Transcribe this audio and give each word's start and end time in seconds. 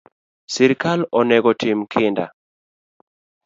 Sirkal 0.53 1.01
onego 1.21 1.51
otim 1.53 1.79
kinda 1.93 2.25